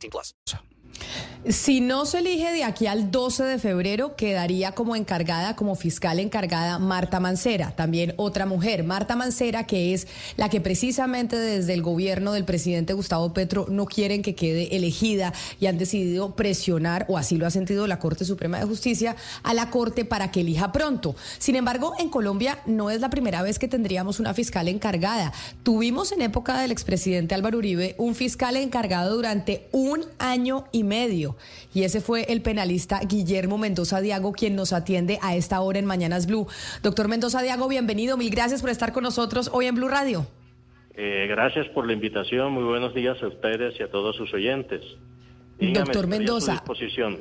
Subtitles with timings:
[0.00, 0.34] 18 plus.
[1.48, 6.20] Si no se elige de aquí al 12 de febrero, quedaría como encargada, como fiscal
[6.20, 11.80] encargada, Marta Mancera, también otra mujer, Marta Mancera, que es la que precisamente desde el
[11.80, 17.16] gobierno del presidente Gustavo Petro no quieren que quede elegida y han decidido presionar, o
[17.16, 20.72] así lo ha sentido la Corte Suprema de Justicia, a la Corte para que elija
[20.72, 21.16] pronto.
[21.38, 25.32] Sin embargo, en Colombia no es la primera vez que tendríamos una fiscal encargada.
[25.62, 30.89] Tuvimos en época del expresidente Álvaro Uribe un fiscal encargado durante un año y medio.
[31.72, 35.86] Y ese fue el penalista Guillermo Mendoza Diago, quien nos atiende a esta hora en
[35.86, 36.46] Mañanas Blue.
[36.82, 38.16] Doctor Mendoza Diago, bienvenido.
[38.16, 40.26] Mil gracias por estar con nosotros hoy en Blue Radio.
[40.94, 42.52] Eh, gracias por la invitación.
[42.52, 44.82] Muy buenos días a ustedes y a todos sus oyentes.
[45.58, 46.52] Dígame, Doctor estoy a su Mendoza.
[46.52, 47.18] disposición.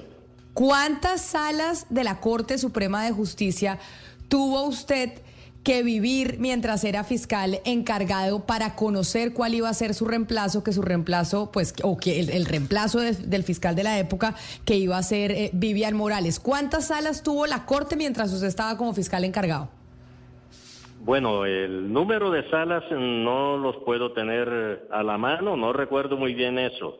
[0.53, 3.79] ¿Cuántas salas de la Corte Suprema de Justicia
[4.27, 5.21] tuvo usted
[5.63, 10.71] que vivir mientras era fiscal encargado para conocer cuál iba a ser su reemplazo, que
[10.71, 14.35] su reemplazo, pues, o que el, reemplazo de- del fiscal de la época,
[14.65, 16.39] que iba a ser eh, Vivian Morales?
[16.39, 19.69] ¿Cuántas salas tuvo la Corte mientras usted estaba como fiscal encargado?
[21.01, 26.33] Bueno, el número de salas no los puedo tener a la mano, no recuerdo muy
[26.33, 26.97] bien eso,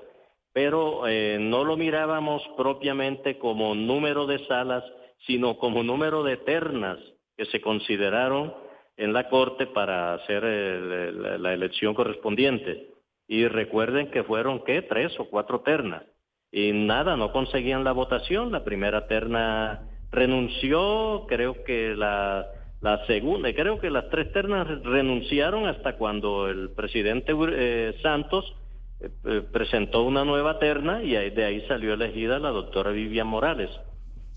[0.54, 4.84] pero eh, no lo mirábamos propiamente como número de salas,
[5.28, 6.98] sino como número de ternas
[7.40, 8.54] que se consideraron
[8.98, 12.90] en la Corte para hacer eh, la, elección correspondiente.
[13.30, 14.82] Y recuerden que fueron, ¿qué?
[14.82, 16.04] Tres o cuatro ternas.
[16.52, 18.52] Y nada, no conseguían la votación.
[18.52, 22.46] La primera terna renunció, creo que la,
[22.82, 28.54] la segunda, creo que las tres ternas renunciaron hasta cuando el presidente eh, Santos
[29.00, 33.70] eh, eh, presentó una nueva terna y de ahí salió elegida la doctora Vivian Morales.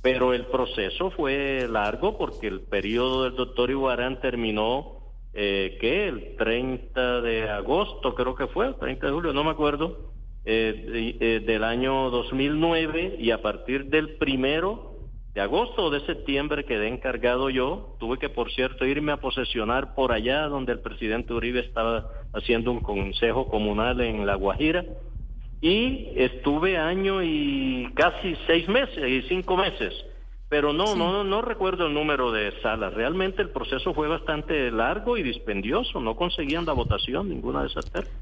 [0.02, 4.98] Pero el proceso fue largo porque el periodo del doctor Iguarán terminó,
[5.32, 6.08] eh, ¿qué?
[6.08, 10.12] El 30 de agosto creo que fue, el 30 de julio, no me acuerdo,
[10.44, 14.92] eh, eh, del año 2009 y a partir del primero
[15.34, 17.96] de agosto o de septiembre quedé encargado yo.
[18.00, 22.72] Tuve que, por cierto, irme a posesionar por allá donde el presidente Uribe estaba haciendo
[22.72, 24.84] un consejo comunal en La Guajira.
[25.62, 29.94] Y estuve año y casi seis meses y cinco meses.
[30.48, 32.92] Pero no, no, no recuerdo el número de salas.
[32.92, 35.98] Realmente el proceso fue bastante largo y dispendioso.
[36.00, 38.12] No conseguían la votación ninguna de esas ternas.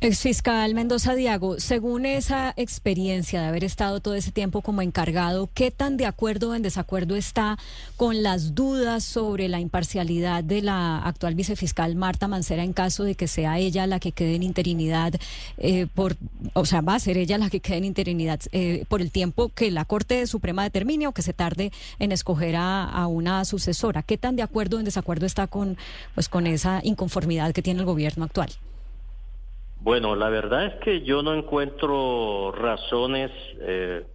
[0.00, 5.70] Exfiscal Mendoza Diago, según esa experiencia de haber estado todo ese tiempo como encargado, ¿qué
[5.70, 7.58] tan de acuerdo o en desacuerdo está
[7.96, 13.14] con las dudas sobre la imparcialidad de la actual vicefiscal Marta Mancera en caso de
[13.14, 15.14] que sea ella la que quede en interinidad
[15.56, 16.16] eh, por,
[16.52, 19.48] o sea, va a ser ella la que quede en interinidad eh, por el tiempo
[19.54, 24.02] que la Corte Suprema determine o que se tarde en escoger a, una sucesora?
[24.02, 25.78] ¿Qué tan de acuerdo o en desacuerdo está con,
[26.14, 28.50] pues, con esa inconformidad que tiene el gobierno actual?
[29.84, 33.30] Bueno, la verdad es que yo no encuentro razones
[33.60, 34.06] eh,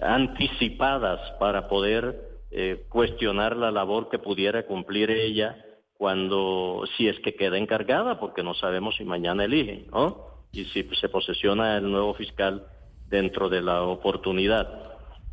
[0.00, 5.56] anticipadas para poder eh, cuestionar la labor que pudiera cumplir ella
[5.94, 10.44] cuando, si es que queda encargada, porque no sabemos si mañana elige, ¿no?
[10.52, 12.68] Y si se posesiona el nuevo fiscal
[13.08, 14.68] dentro de la oportunidad.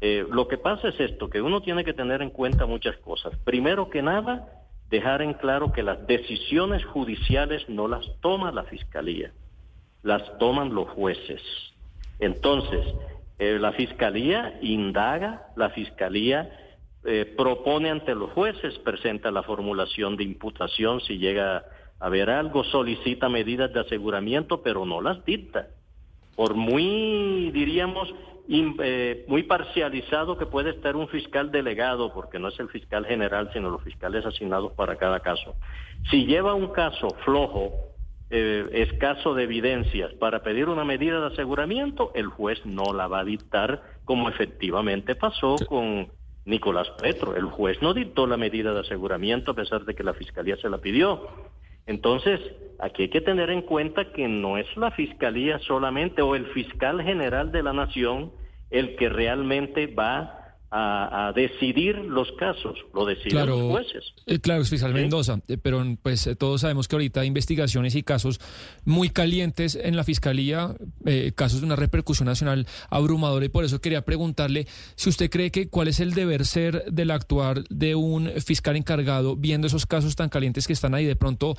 [0.01, 3.37] Eh, lo que pasa es esto, que uno tiene que tener en cuenta muchas cosas.
[3.43, 4.49] Primero que nada,
[4.89, 9.31] dejar en claro que las decisiones judiciales no las toma la fiscalía
[10.05, 11.41] las toman los jueces.
[12.19, 12.85] Entonces,
[13.39, 16.49] eh, la fiscalía indaga, la fiscalía
[17.03, 21.65] eh, propone ante los jueces, presenta la formulación de imputación si llega a
[21.99, 25.69] haber algo, solicita medidas de aseguramiento, pero no las dicta.
[26.35, 28.13] Por muy, diríamos,
[28.47, 33.49] eh, muy parcializado que puede estar un fiscal delegado, porque no es el fiscal general,
[33.53, 35.55] sino los fiscales asignados para cada caso.
[36.11, 37.94] Si lleva un caso flojo,
[38.29, 43.19] eh, escaso de evidencias para pedir una medida de aseguramiento, el juez no la va
[43.19, 46.07] a dictar como efectivamente pasó con
[46.45, 47.35] Nicolás Petro.
[47.35, 50.69] El juez no dictó la medida de aseguramiento a pesar de que la fiscalía se
[50.69, 51.27] la pidió.
[51.87, 52.39] Entonces,
[52.79, 57.01] aquí hay que tener en cuenta que no es la fiscalía solamente o el fiscal
[57.01, 58.31] general de la nación
[58.71, 60.44] el que realmente va
[60.77, 64.13] a, decidir los casos, lo deciden los jueces.
[64.25, 68.03] Eh, claro, fiscal Mendoza, eh, pero pues eh, todos sabemos que ahorita hay investigaciones y
[68.03, 68.41] casos
[68.83, 70.75] muy calientes en la fiscalía,
[71.35, 75.69] casos de una repercusión nacional abrumadora y por eso quería preguntarle si usted cree que
[75.69, 80.29] cuál es el deber ser del actuar de un fiscal encargado viendo esos casos tan
[80.29, 81.05] calientes que están ahí.
[81.05, 81.55] De pronto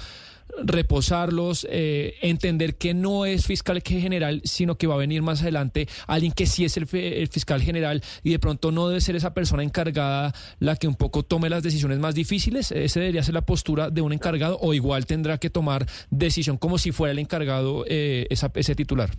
[0.62, 5.86] reposarlos, eh, entender que no es fiscal general, sino que va a venir más adelante
[6.06, 9.62] alguien que sí es el, fiscal general y de pronto no debe ser esa persona
[9.62, 12.72] encargada la que un poco tome las decisiones más difíciles.
[12.72, 16.78] Ese debería ser la postura de un encargado o igual tendrá que tomar decisión como
[16.78, 19.10] si fuera el encargado eh, ese titular.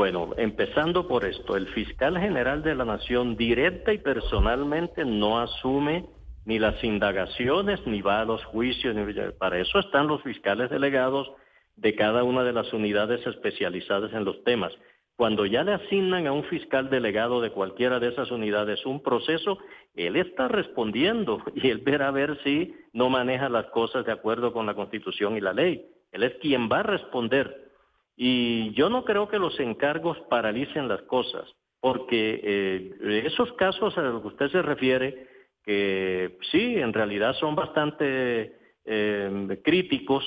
[0.00, 6.06] Bueno, empezando por esto, el fiscal general de la Nación directa y personalmente no asume
[6.44, 8.96] ni las indagaciones, ni va a los juicios.
[9.38, 11.30] para eso están los fiscales delegados
[11.76, 14.72] de cada una de las unidades especializadas en los temas.
[15.16, 19.58] Cuando ya le asignan a un fiscal delegado de cualquiera de esas unidades un proceso,
[19.94, 24.52] él está respondiendo y él verá a ver si no maneja las cosas de acuerdo
[24.52, 25.84] con la Constitución y la ley.
[26.12, 27.70] Él es quien va a responder.
[28.16, 31.44] Y yo no creo que los encargos paralicen las cosas,
[31.80, 35.28] porque eh, esos casos a los que usted se refiere,
[35.64, 38.54] que sí, en realidad son bastante
[38.84, 40.24] eh, críticos,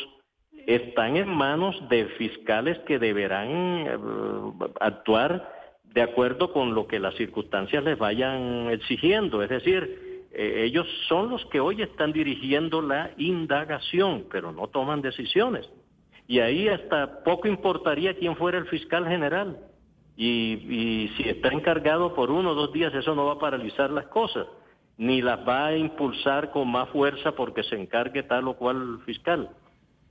[0.68, 3.98] están en manos de fiscales que deberán eh,
[4.80, 5.52] actuar
[5.84, 9.44] de acuerdo con lo que las circunstancias les vayan exigiendo.
[9.44, 15.02] Es decir, eh, ellos son los que hoy están dirigiendo la indagación, pero no toman
[15.02, 15.70] decisiones.
[16.28, 19.58] Y ahí hasta poco importaría quién fuera el fiscal general.
[20.16, 23.90] Y, y si está encargado por uno o dos días, eso no va a paralizar
[23.90, 24.48] las cosas
[25.04, 29.50] ni las va a impulsar con más fuerza porque se encargue tal o cual fiscal.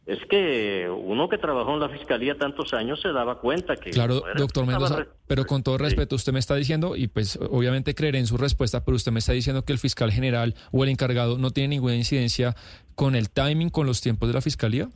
[0.04, 3.90] Es que uno que trabajó en la fiscalía tantos años se daba cuenta que...
[3.90, 8.18] Claro, doctor Mendoza, pero con todo respeto, usted me está diciendo, y pues obviamente creeré
[8.18, 11.38] en su respuesta, pero usted me está diciendo que el fiscal general o el encargado
[11.38, 12.54] no tiene ninguna incidencia
[12.94, 14.88] con el timing, con los tiempos de la fiscalía.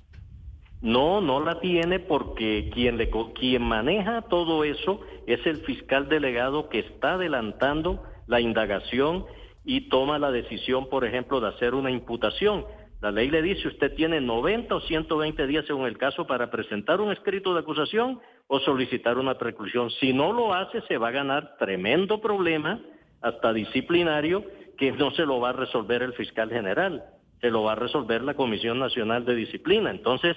[0.83, 6.69] No, no la tiene porque quien, le, quien maneja todo eso es el fiscal delegado
[6.69, 9.25] que está adelantando la indagación
[9.67, 12.65] y toma la decisión, por ejemplo, de hacer una imputación.
[13.03, 17.01] La ley le dice, usted tiene 90 o 120 días según el caso para presentar
[17.01, 19.91] un escrito de acusación o solicitar una preclusión.
[19.91, 22.81] Si no lo hace, se va a ganar tremendo problema,
[23.21, 24.45] hasta disciplinario,
[24.79, 27.03] que no se lo va a resolver el fiscal general,
[27.41, 29.91] se lo va a resolver la Comisión Nacional de Disciplina.
[29.91, 30.37] Entonces,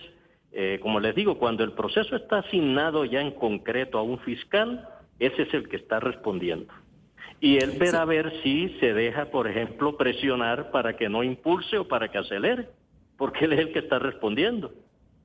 [0.52, 4.90] eh, como les digo, cuando el proceso está asignado ya en concreto a un fiscal,
[5.20, 6.74] ese es el que está respondiendo
[7.41, 11.77] y él verá a ver si se deja, por ejemplo, presionar para que no impulse
[11.77, 12.68] o para que acelere,
[13.18, 14.74] porque él es el que está respondiendo.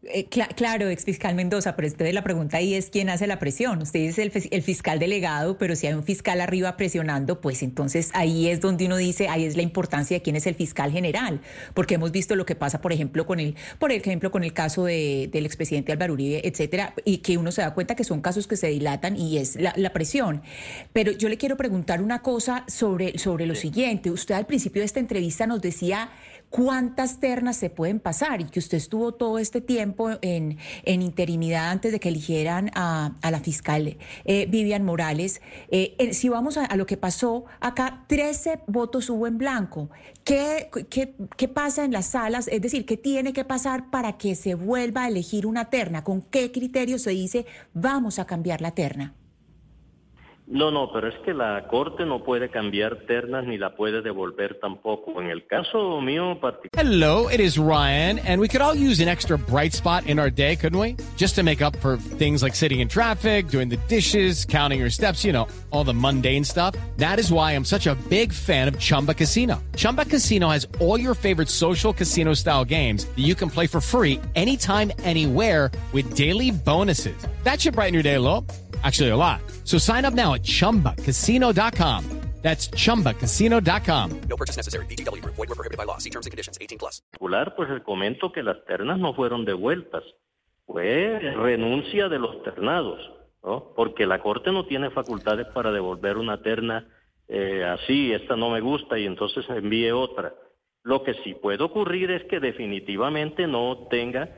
[0.06, 3.80] Eh, claro, ex fiscal Mendoza, pero de la pregunta ahí es quién hace la presión.
[3.82, 8.10] Usted es el, el, fiscal delegado, pero si hay un fiscal arriba presionando, pues entonces
[8.12, 11.40] ahí es donde uno dice, ahí es la importancia de quién es el fiscal general,
[11.74, 14.84] porque hemos visto lo que pasa, por ejemplo, con el, por ejemplo, con el caso
[14.84, 18.46] de, del expresidente Álvaro Uribe, etcétera, y que uno se da cuenta que son casos
[18.46, 20.42] que se dilatan y es la, la presión.
[20.92, 24.10] Pero yo le quiero preguntar una cosa sobre, sobre lo siguiente.
[24.10, 26.10] Usted al principio de esta entrevista nos decía
[26.54, 31.68] cuántas ternas se pueden pasar y que usted estuvo todo este tiempo en, en interinidad
[31.68, 35.42] antes de que eligieran a, la fiscal eh, Vivian Morales.
[35.72, 39.90] Eh, si vamos a, lo que pasó acá, 13 votos hubo en blanco.
[40.22, 42.46] ¿Qué, ¿Qué, qué, pasa en las salas?
[42.46, 46.04] Es decir, ¿qué tiene que pasar para que se vuelva a elegir una terna?
[46.04, 49.12] ¿Con qué criterio se dice vamos a cambiar la terna?
[50.46, 54.58] No, no, pero es que la Corte no puede cambiar ternas ni la puede devolver
[54.60, 55.18] tampoco.
[55.20, 56.84] En el caso mío particular.
[56.84, 60.30] Hello, it is Ryan, and we could all use an extra bright spot in our
[60.30, 60.96] day, couldn't we?
[61.16, 64.90] Just to make up for things like sitting in traffic, doing the dishes, counting your
[64.90, 66.76] steps, you know, all the mundane stuff.
[66.98, 69.62] That is why I'm such a big fan of Chumba Casino.
[69.76, 73.80] Chumba Casino has all your favorite social casino style games that you can play for
[73.80, 77.16] free anytime, anywhere with daily bonuses.
[77.44, 78.44] That should brighten your day a little.
[78.84, 79.40] Actually, a lot.
[79.64, 82.24] So sign up now at chumbacasino.com.
[82.44, 84.20] That's chumbacasino.com.
[84.28, 84.84] No purchase necessary.
[84.84, 85.24] BGW.
[85.24, 85.96] Void were prohibited by law.
[85.96, 87.00] See terms and conditions 18 plus.
[87.18, 90.02] Pues comento que las ternas no fueron devueltas.
[90.66, 93.00] Fue renuncia de los ternados,
[93.42, 93.72] ¿no?
[93.74, 96.86] Porque la Corte no tiene facultades para devolver una terna
[97.28, 100.34] eh, así, esta no me gusta y entonces envíe otra.
[100.82, 104.28] Lo que sí puede ocurrir es que definitivamente no tenga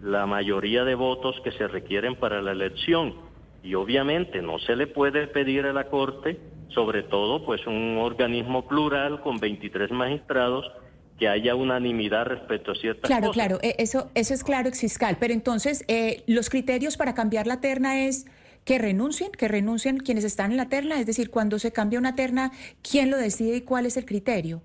[0.00, 3.25] la mayoría de votos que se requieren para la elección
[3.66, 8.66] y obviamente no se le puede pedir a la Corte, sobre todo pues un organismo
[8.68, 10.70] plural con 23 magistrados,
[11.18, 13.34] que haya unanimidad respecto a ciertas claro, cosas.
[13.34, 17.46] Claro, claro, eso, eso es claro, ex fiscal, pero entonces eh, los criterios para cambiar
[17.46, 18.26] la terna es
[18.64, 22.14] que renuncien, que renuncien quienes están en la terna, es decir, cuando se cambia una
[22.14, 22.52] terna,
[22.88, 24.62] ¿quién lo decide y cuál es el criterio?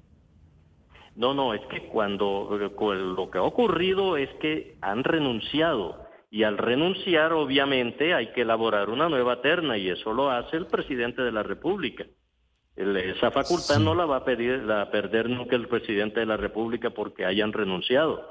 [1.15, 6.57] No, no, es que cuando lo que ha ocurrido es que han renunciado y al
[6.57, 11.31] renunciar obviamente hay que elaborar una nueva terna y eso lo hace el presidente de
[11.33, 12.05] la República.
[12.77, 16.89] esa facultad no la va a, pedir, a perder nunca el presidente de la República
[16.89, 18.25] porque hayan renunciado.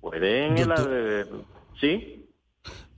[0.00, 1.24] Pueden, eh,
[1.80, 2.28] ¿sí?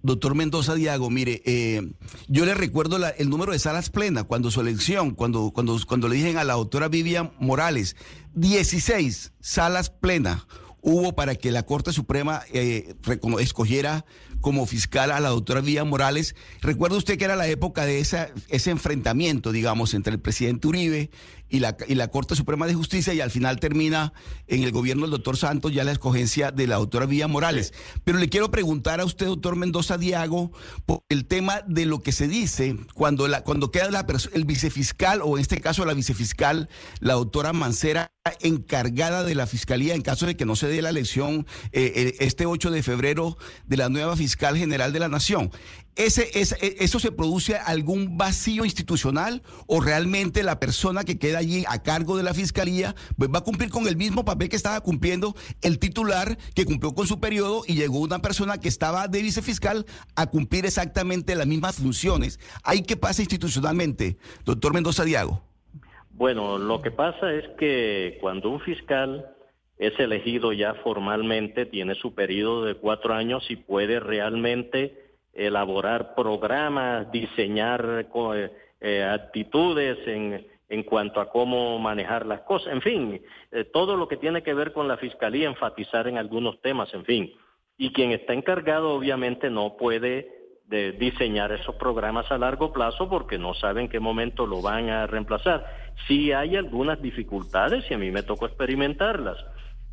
[0.02, 1.80] Doctor Mendoza Diago, mire, eh,
[2.28, 6.16] yo le recuerdo el número de salas plenas cuando su elección, cuando, cuando, cuando le
[6.16, 7.96] dijeron a la doctora Vivian Morales,
[8.34, 10.46] 16 salas plenas
[10.84, 12.94] hubo para que la Corte Suprema eh,
[13.40, 14.04] escogiera
[14.44, 16.36] como fiscal a la doctora Villa Morales.
[16.60, 21.10] Recuerda usted que era la época de esa, ese enfrentamiento, digamos, entre el presidente Uribe
[21.48, 24.12] y la, y la Corte Suprema de Justicia y al final termina
[24.46, 27.72] en el gobierno del doctor Santos ya la escogencia de la doctora Villa Morales.
[28.04, 30.52] Pero le quiero preguntar a usted, doctor Mendoza Diago,
[30.84, 35.22] por el tema de lo que se dice cuando, la, cuando queda la, el vicefiscal,
[35.22, 36.68] o en este caso la vicefiscal,
[37.00, 40.88] la doctora Mancera, encargada de la fiscalía en caso de que no se dé la
[40.88, 45.50] elección eh, eh, este 8 de febrero de la nueva fiscal general de la nación.
[45.94, 51.66] Ese, e, ¿Eso se produce algún vacío institucional o realmente la persona que queda allí
[51.68, 54.80] a cargo de la fiscalía pues va a cumplir con el mismo papel que estaba
[54.80, 59.20] cumpliendo el titular que cumplió con su periodo y llegó una persona que estaba de
[59.20, 62.40] vicefiscal a cumplir exactamente las mismas funciones?
[62.62, 64.16] ¿Hay qué pasa institucionalmente,
[64.46, 65.53] doctor Mendoza Diago?
[66.16, 69.34] Bueno, lo que pasa es que cuando un fiscal
[69.78, 74.96] es elegido ya formalmente, tiene su periodo de cuatro años y puede realmente
[75.32, 82.82] elaborar programas, diseñar eh, eh, actitudes en, en cuanto a cómo manejar las cosas, en
[82.82, 86.94] fin, eh, todo lo que tiene que ver con la fiscalía, enfatizar en algunos temas,
[86.94, 87.32] en fin.
[87.76, 93.38] Y quien está encargado obviamente no puede de diseñar esos programas a largo plazo porque
[93.38, 95.64] no saben en qué momento lo van a reemplazar.
[96.06, 99.36] Sí hay algunas dificultades y a mí me tocó experimentarlas.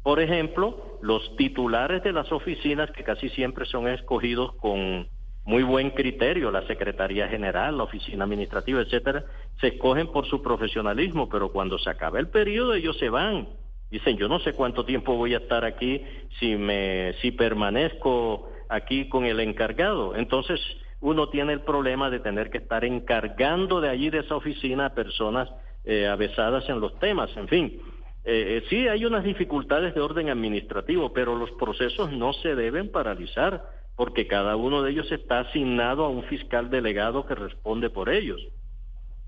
[0.03, 5.07] Por ejemplo, los titulares de las oficinas que casi siempre son escogidos con
[5.43, 9.25] muy buen criterio, la Secretaría General, la Oficina Administrativa, etcétera,
[9.59, 13.47] se escogen por su profesionalismo, pero cuando se acaba el periodo ellos se van.
[13.89, 16.01] Dicen, yo no sé cuánto tiempo voy a estar aquí
[16.39, 20.15] si me si permanezco aquí con el encargado.
[20.15, 20.59] Entonces,
[21.01, 24.93] uno tiene el problema de tener que estar encargando de allí, de esa oficina, a
[24.93, 25.49] personas
[25.83, 27.81] eh, avesadas en los temas, en fin.
[28.23, 32.91] Eh, eh, sí, hay unas dificultades de orden administrativo, pero los procesos no se deben
[32.91, 38.09] paralizar, porque cada uno de ellos está asignado a un fiscal delegado que responde por
[38.09, 38.39] ellos.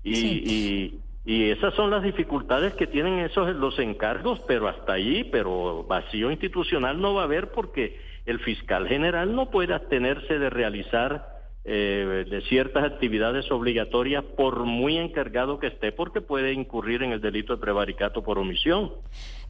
[0.02, 5.24] Y, y, y esas son las dificultades que tienen esos los encargos, pero hasta allí,
[5.24, 10.50] pero vacío institucional no va a haber porque el fiscal general no puede abstenerse de
[10.50, 11.34] realizar
[11.66, 17.22] eh, de ciertas actividades obligatorias por muy encargado que esté, porque puede incurrir en el
[17.22, 18.92] delito de prevaricato por omisión.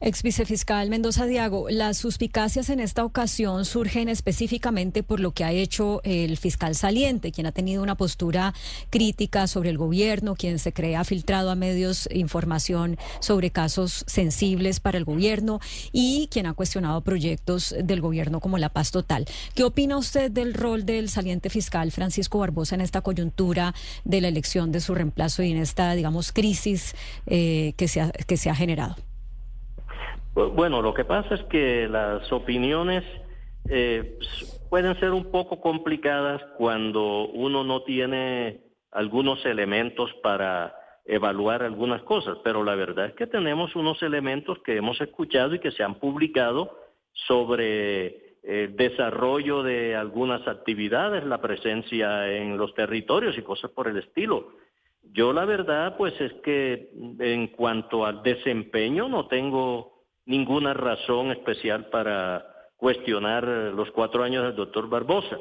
[0.01, 5.51] Ex vicefiscal Mendoza Diago, las suspicacias en esta ocasión surgen específicamente por lo que ha
[5.51, 8.53] hecho el fiscal saliente, quien ha tenido una postura
[8.89, 14.81] crítica sobre el gobierno, quien se cree ha filtrado a medios información sobre casos sensibles
[14.81, 15.61] para el gobierno
[15.93, 19.25] y quien ha cuestionado proyectos del gobierno como la paz total.
[19.53, 23.73] ¿Qué opina usted del rol del saliente fiscal Francisco Barbosa en esta coyuntura
[24.03, 26.95] de la elección de su reemplazo y en esta, digamos, crisis
[27.27, 28.97] eh, que, se que se ha generado?
[30.35, 33.05] Bueno, lo que pasa es que las opiniones
[33.69, 34.19] eh,
[34.69, 38.59] pueden ser un poco complicadas cuando uno no tiene
[38.91, 40.75] algunos elementos para
[41.05, 45.59] evaluar algunas cosas, pero la verdad es que tenemos unos elementos que hemos escuchado y
[45.59, 46.79] que se han publicado
[47.13, 53.97] sobre el desarrollo de algunas actividades, la presencia en los territorios y cosas por el
[53.97, 54.49] estilo.
[55.13, 56.89] Yo la verdad pues es que
[57.19, 59.94] en cuanto al desempeño no tengo
[60.25, 62.45] ninguna razón especial para
[62.77, 65.37] cuestionar los cuatro años del doctor Barbosa.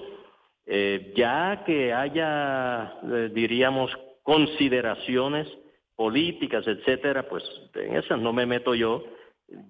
[0.66, 3.90] Eh, ya que haya, eh, diríamos,
[4.22, 5.46] consideraciones
[5.94, 9.04] políticas, etcétera, pues en esas no me meto yo,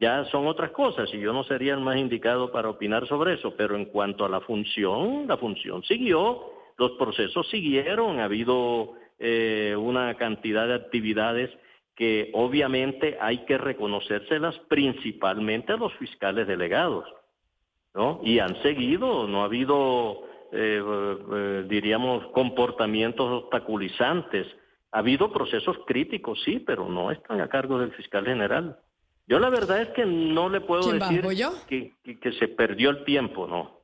[0.00, 3.54] ya son otras cosas y yo no sería el más indicado para opinar sobre eso,
[3.56, 9.74] pero en cuanto a la función, la función siguió, los procesos siguieron, ha habido eh,
[9.76, 11.50] una cantidad de actividades
[11.96, 17.04] que obviamente hay que reconocérselas principalmente a los fiscales delegados,
[17.94, 18.20] ¿no?
[18.22, 20.22] Y han seguido, no ha habido,
[20.52, 20.82] eh,
[21.32, 24.46] eh, diríamos, comportamientos obstaculizantes.
[24.90, 28.78] Ha habido procesos críticos, sí, pero no están a cargo del fiscal general.
[29.26, 31.22] Yo la verdad es que no le puedo decir
[31.68, 33.83] que, que se perdió el tiempo, ¿no?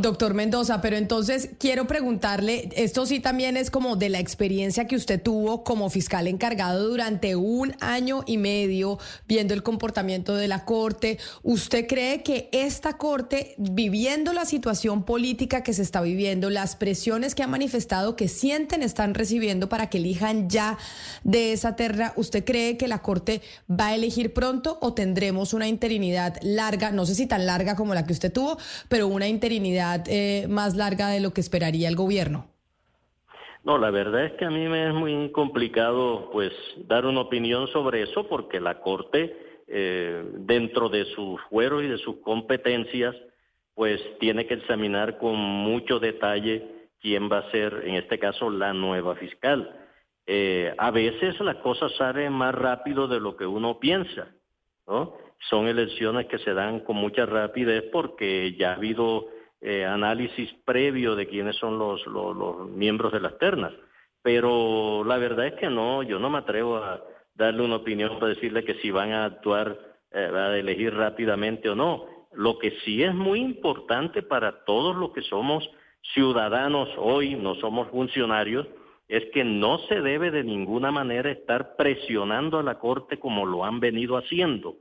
[0.00, 4.96] Doctor Mendoza, pero entonces quiero preguntarle, esto sí también es como de la experiencia que
[4.96, 10.64] usted tuvo como fiscal encargado durante un año y medio viendo el comportamiento de la
[10.64, 11.18] Corte.
[11.42, 17.34] ¿Usted cree que esta Corte, viviendo la situación política que se está viviendo, las presiones
[17.34, 20.78] que ha manifestado que sienten están recibiendo para que elijan ya
[21.24, 25.68] de esa terra, ¿usted cree que la Corte va a elegir pronto o tendremos una
[25.68, 28.56] interinidad larga, no sé si tan larga como la que usted tuvo,
[28.88, 32.46] pero una interinidad eh, más larga de lo que esperaría el gobierno?
[33.64, 36.52] No, la verdad es que a mí me es muy complicado pues
[36.86, 39.36] dar una opinión sobre eso porque la Corte
[39.66, 43.14] eh, dentro de sus fueros y de sus competencias
[43.74, 46.66] pues tiene que examinar con mucho detalle
[47.00, 49.86] quién va a ser en este caso la nueva fiscal.
[50.26, 54.28] Eh, a veces las cosas salen más rápido de lo que uno piensa,
[54.86, 55.14] ¿no?
[55.48, 59.28] Son elecciones que se dan con mucha rapidez porque ya ha habido
[59.60, 63.72] eh, análisis previo de quiénes son los, los, miembros de las ternas.
[64.22, 67.02] Pero la verdad es que no, yo no me atrevo a
[67.34, 69.78] darle una opinión para decirle que si van a actuar,
[70.12, 72.06] eh, a elegir rápidamente o no.
[72.32, 75.68] Lo que sí es muy importante para todos los que somos
[76.14, 78.66] ciudadanos hoy, no somos funcionarios,
[79.08, 83.64] es que no se debe de ninguna manera estar presionando a la Corte como lo
[83.64, 84.76] han venido haciendo,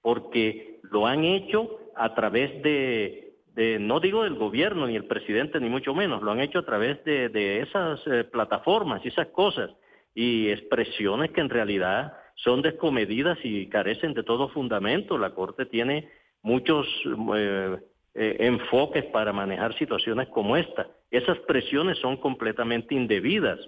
[0.00, 3.25] porque lo han hecho a través de
[3.56, 7.02] no digo del gobierno ni el presidente ni mucho menos, lo han hecho a través
[7.04, 9.70] de, esas eh, plataformas y esas cosas
[10.14, 15.18] y expresiones que en realidad son descomedidas y carecen de todo fundamento.
[15.18, 16.08] La Corte tiene
[16.42, 16.86] muchos
[17.34, 17.78] eh,
[18.14, 20.86] eh, enfoques para manejar situaciones como esta.
[21.10, 23.58] Esas presiones son completamente indebidas.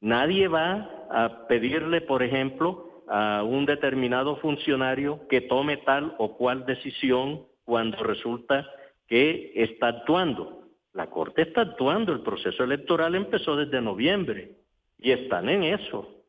[0.00, 6.66] Nadie va a pedirle, por ejemplo, a un determinado funcionario que tome tal o cual
[6.66, 8.66] decisión cuando resulta
[9.12, 10.68] que está actuando.
[10.94, 14.52] La Corte está actuando, el proceso electoral empezó desde noviembre
[14.98, 16.22] y están en eso.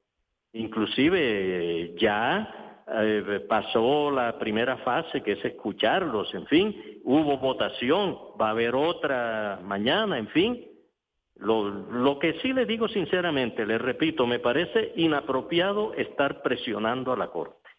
[0.52, 8.48] Inclusive ya eh, pasó la primera fase que es escucharlos, en fin, hubo votación, va
[8.48, 10.68] a haber otra mañana, en fin.
[11.36, 17.18] Lo, lo que sí le digo sinceramente, le repito, me parece inapropiado estar presionando a
[17.18, 17.70] la Corte.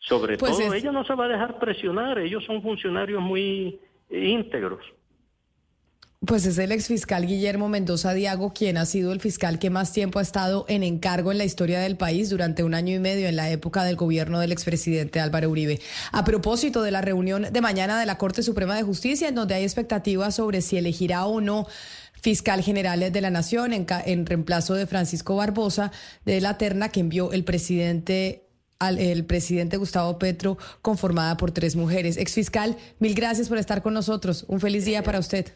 [0.00, 4.84] Sobre pues todo, ella no se va a dejar presionar, ellos son funcionarios muy íntegros.
[6.26, 10.18] Pues es el exfiscal Guillermo Mendoza Diago quien ha sido el fiscal que más tiempo
[10.18, 13.36] ha estado en encargo en la historia del país durante un año y medio en
[13.36, 15.78] la época del gobierno del expresidente Álvaro Uribe.
[16.10, 19.54] A propósito de la reunión de mañana de la Corte Suprema de Justicia, en donde
[19.54, 21.68] hay expectativas sobre si elegirá o no
[22.20, 25.92] fiscal general de la Nación en, en reemplazo de Francisco Barbosa
[26.24, 28.47] de la terna que envió el presidente
[28.78, 32.16] al el presidente Gustavo Petro, conformada por tres mujeres.
[32.16, 34.44] Exfiscal, mil gracias por estar con nosotros.
[34.48, 35.46] Un feliz día para usted.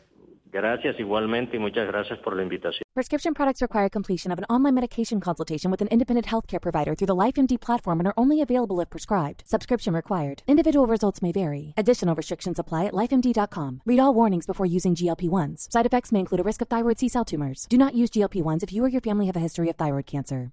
[0.52, 2.82] Gracias igualmente y muchas gracias por la invitación.
[2.94, 7.06] Prescription products require completion of an online medication consultation with an independent healthcare provider through
[7.06, 9.44] the LifeMD platform and are only available if prescribed.
[9.46, 10.42] Subscription required.
[10.46, 11.72] Individual results may vary.
[11.78, 13.80] Additional restrictions apply at lifemd.com.
[13.86, 15.70] Read all warnings before using GLP-1s.
[15.70, 17.66] Side effects may include a risk of thyroid C-cell tumors.
[17.70, 20.52] Do not use GLP-1s if you or your family have a history of thyroid cancer.